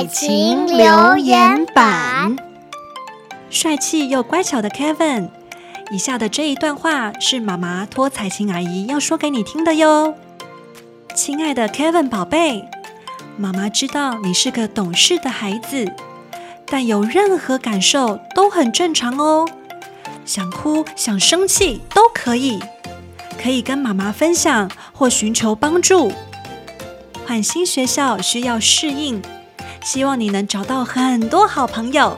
[0.00, 2.34] 彩晴留言板，
[3.50, 5.28] 帅气又乖巧的 Kevin，
[5.90, 10.14] 以下的这一段话是妈妈托彩晴阿姨要说给你听的哟。
[11.14, 12.64] 亲爱的 Kevin 宝贝，
[13.36, 15.92] 妈妈知道你是个懂事的孩子，
[16.64, 19.46] 但有任何感受都很正常哦。
[20.24, 22.58] 想哭、想生气都可以，
[23.38, 26.10] 可以跟妈妈分享或寻求帮助。
[27.26, 29.20] 换新学校需要适应，
[29.82, 32.16] 希望你能找到很多好朋友，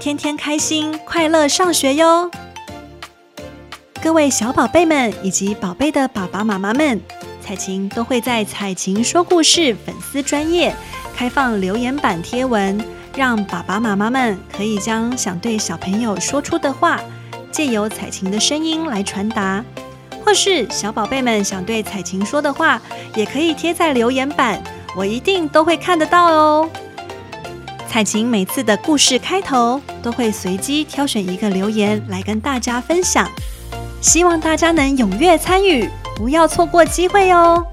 [0.00, 2.30] 天天开心快乐上学哟。
[4.02, 7.00] 各位小宝贝们以及宝贝的爸爸妈妈们，
[7.42, 10.74] 彩晴都会在彩晴说故事粉丝专页
[11.14, 12.82] 开放留言板贴文，
[13.14, 17.00] 让爸爸妈妈们可以将想对小朋友说出的话，
[17.52, 19.62] 借由彩晴的声音来传达。
[20.24, 22.80] 或是小宝贝们想对彩晴说的话，
[23.14, 24.60] 也可以贴在留言板，
[24.96, 26.68] 我一定都会看得到哦。
[27.96, 33.26] 彩琴每次的故事开头都会随机挑选一个留言来跟大家分享，
[34.02, 37.66] 希望大家能踊跃参与，不要错过机会哦。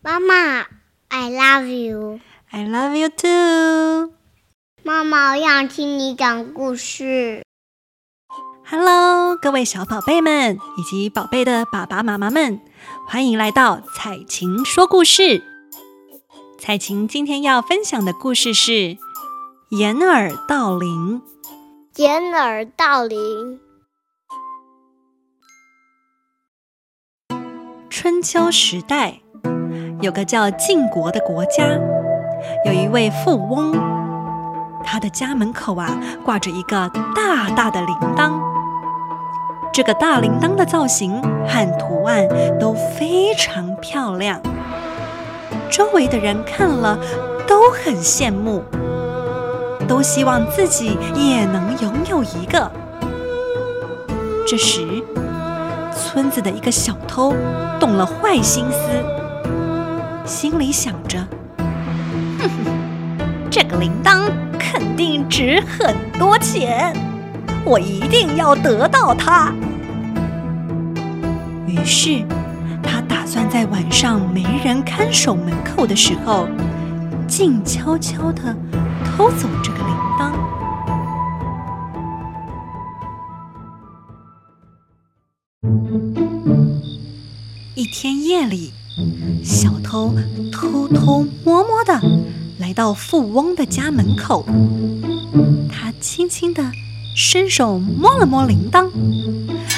[0.00, 0.60] 妈妈
[1.08, 2.20] ，I love you。
[2.52, 4.12] I love you too，
[4.84, 7.43] 妈妈，我想听你讲故事。
[8.76, 12.60] Hello，各位小宝贝们以及宝贝的爸爸妈妈们，
[13.06, 15.44] 欢迎来到彩琴说故事。
[16.58, 18.72] 彩琴今天要分享的故事是
[19.70, 21.22] 《掩耳盗铃》。
[22.02, 23.60] 掩耳盗铃。
[27.88, 29.20] 春秋时代，
[30.00, 31.78] 有个叫晋国的国家。
[32.66, 33.72] 有一位富翁，
[34.84, 38.52] 他的家门口啊挂着一个大大的铃铛。
[39.74, 42.28] 这个大铃铛的造型和图案
[42.60, 44.40] 都非常漂亮，
[45.68, 46.96] 周围的人看了
[47.44, 48.62] 都很羡慕，
[49.88, 52.70] 都希望自己也能拥有一个。
[54.46, 55.02] 这时，
[55.92, 57.34] 村子的一个小偷
[57.80, 58.78] 动了坏心思，
[60.24, 61.18] 心里想着。
[62.38, 62.72] 哼哼
[63.50, 66.94] 这个铃铛肯定值很多钱，
[67.64, 69.52] 我一定要得到它。
[71.74, 72.24] 于是，
[72.82, 76.46] 他打算在晚上没人看守门口的时候，
[77.26, 78.56] 静悄悄地
[79.04, 79.86] 偷走这个铃
[80.18, 80.32] 铛。
[87.74, 88.72] 一天夜里，
[89.42, 90.14] 小偷
[90.52, 92.00] 偷偷摸摸地
[92.58, 94.46] 来到富翁的家门口，
[95.68, 96.62] 他轻轻地
[97.14, 98.90] 伸手摸了摸铃铛，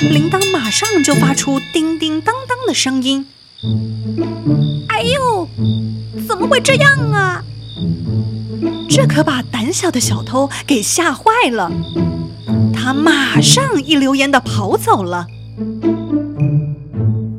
[0.01, 3.27] 铃铛马上就发出叮叮当当的声音。
[4.89, 5.49] 哎呦，
[6.27, 7.45] 怎么会这样啊？
[8.89, 11.71] 这可把胆小的小偷给吓坏了，
[12.75, 15.27] 他马上一溜烟的跑走了。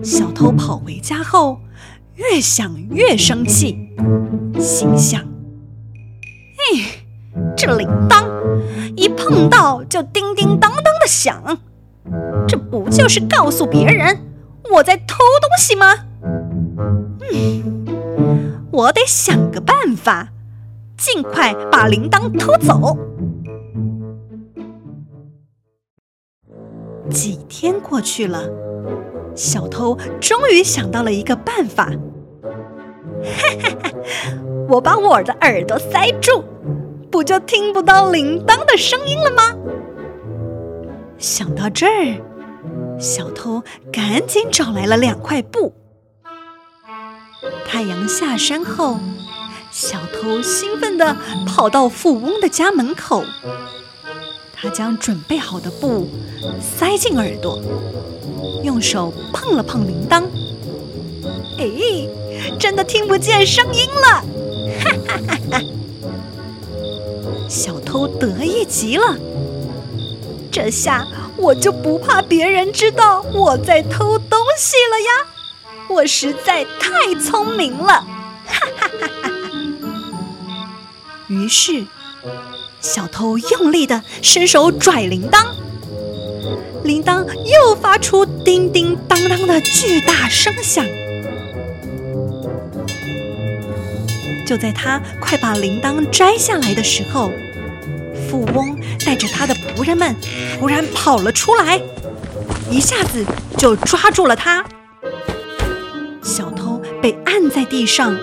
[0.03, 1.59] 小偷跑回家后，
[2.15, 3.89] 越想越生气，
[4.59, 5.25] 心想：“，
[7.57, 8.23] 这铃铛
[8.95, 11.57] 一碰到就叮叮当当的响，
[12.47, 14.15] 这不就是告诉别人
[14.71, 15.95] 我在偷东西吗？
[17.33, 17.87] 嗯，
[18.71, 20.29] 我得想个办法，
[20.97, 22.95] 尽快把铃铛偷走。”
[27.09, 28.47] 几天过去了。
[29.35, 31.91] 小偷终于想到了一个办法，哈
[33.61, 33.91] 哈哈！
[34.67, 36.43] 我把我的耳朵塞住，
[37.17, 39.55] 不就听不到铃铛的声音了吗？
[41.17, 42.21] 想到这儿，
[42.99, 45.73] 小偷赶紧找来了两块布。
[47.67, 48.99] 太阳下山后，
[49.71, 51.17] 小偷兴奋地
[51.47, 53.23] 跑到富翁的家门口，
[54.53, 56.07] 他将准备好的布
[56.61, 57.59] 塞进耳朵。
[58.61, 60.23] 用手碰了碰铃铛，
[61.57, 61.67] 哎，
[62.59, 64.23] 真的听不见声音了！
[64.83, 65.61] 哈哈哈哈！
[67.47, 69.15] 小偷得意极了，
[70.51, 71.07] 这下
[71.37, 75.09] 我就不怕别人知道我在偷东西了呀！
[75.89, 78.05] 我实在太聪明了！
[78.45, 79.31] 哈哈哈哈！
[81.27, 81.85] 于是，
[82.81, 85.45] 小偷用力地伸手拽铃铛。
[86.83, 90.85] 铃铛又发出叮叮当当的巨大声响。
[94.47, 97.29] 就在他快把铃铛摘下来的时候，
[98.29, 100.15] 富翁带着他的仆人们
[100.57, 101.81] 突然跑了出来。
[102.69, 103.25] 一下子
[103.57, 104.63] 就抓住了他。
[106.23, 108.17] 小偷被按在地上，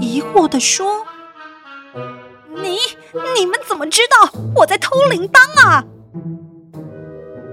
[0.00, 1.06] 疑惑地说
[2.60, 2.78] ：“你
[3.38, 5.84] 你们怎么知道我在偷铃铛啊？”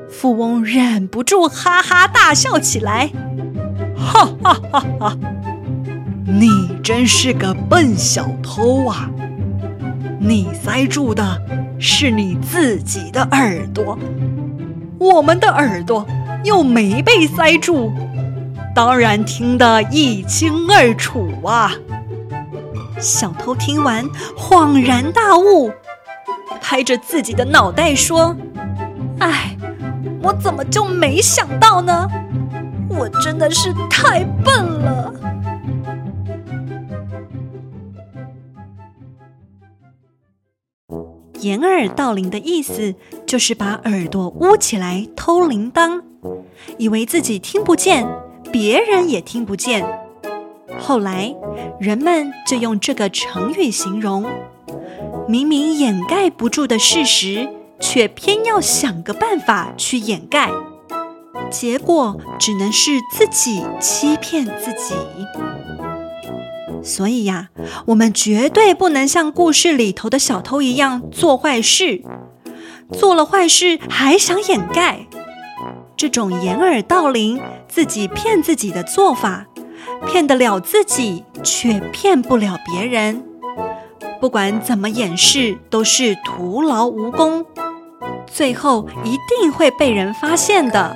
[0.09, 3.11] 富翁忍不住哈哈大笑起来，
[3.95, 5.17] 哈哈哈哈！
[6.27, 6.49] 你
[6.83, 9.09] 真是个笨小偷啊！
[10.19, 11.39] 你塞住的
[11.79, 13.97] 是你自己的耳朵，
[14.97, 16.05] 我们的耳朵
[16.43, 17.91] 又没被塞住，
[18.73, 21.71] 当然听得一清二楚啊！
[22.99, 24.03] 小偷听完
[24.35, 25.71] 恍然大悟，
[26.59, 28.35] 拍着自己的脑袋说
[29.19, 29.55] ：“哎。”
[30.23, 32.09] 我怎么就没想到呢？
[32.89, 35.13] 我真的是太笨了。
[41.45, 42.95] 掩耳盗铃的意思
[43.27, 46.01] 就是把耳朵捂起来偷铃铛，
[46.79, 48.07] 以为自己听不见，
[48.51, 49.85] 别人也听不见。
[50.79, 51.35] 后来
[51.79, 54.25] 人们就用这个成语形容，
[55.27, 57.47] 明明掩盖不住的事实。
[57.77, 60.49] 却偏要想个办法去掩盖，
[61.51, 64.95] 结果只能是自己欺骗自己。
[66.85, 67.49] 所以呀，
[67.87, 72.03] 我们绝对不能像故事里头的小偷一样做坏事，
[72.93, 75.07] 做了坏事还想掩盖。
[75.97, 79.47] 这种掩耳盗铃、自己骗自己的做法，
[80.05, 83.23] 骗得了自己，却骗不了别人。
[84.21, 87.45] 不管怎么掩饰，都是徒劳无功。
[88.27, 90.95] 最后一定会被人发现的。